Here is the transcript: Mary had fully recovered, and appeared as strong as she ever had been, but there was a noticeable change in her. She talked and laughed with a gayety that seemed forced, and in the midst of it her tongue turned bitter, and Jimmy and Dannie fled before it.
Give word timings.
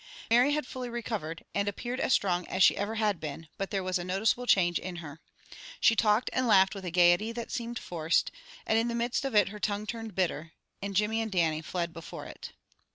Mary 0.31 0.53
had 0.53 0.65
fully 0.65 0.89
recovered, 0.89 1.45
and 1.53 1.67
appeared 1.67 1.99
as 1.99 2.11
strong 2.11 2.47
as 2.47 2.63
she 2.63 2.75
ever 2.75 2.95
had 2.95 3.19
been, 3.19 3.47
but 3.59 3.69
there 3.69 3.83
was 3.83 3.99
a 3.99 4.03
noticeable 4.03 4.47
change 4.47 4.79
in 4.79 4.95
her. 4.95 5.21
She 5.79 5.95
talked 5.95 6.31
and 6.33 6.47
laughed 6.47 6.73
with 6.73 6.85
a 6.85 6.89
gayety 6.89 7.31
that 7.33 7.51
seemed 7.51 7.77
forced, 7.77 8.31
and 8.65 8.79
in 8.79 8.87
the 8.87 8.95
midst 8.95 9.25
of 9.25 9.35
it 9.35 9.49
her 9.49 9.59
tongue 9.59 9.85
turned 9.85 10.15
bitter, 10.15 10.53
and 10.81 10.95
Jimmy 10.95 11.21
and 11.21 11.31
Dannie 11.31 11.61
fled 11.61 11.93
before 11.93 12.25
it. 12.25 12.51